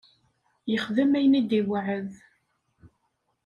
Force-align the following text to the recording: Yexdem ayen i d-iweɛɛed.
Yexdem 0.71 1.11
ayen 1.17 1.39
i 1.39 1.41
d-iweɛɛed. 1.49 2.11